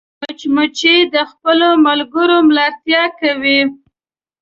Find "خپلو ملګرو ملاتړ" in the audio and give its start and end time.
1.31-3.03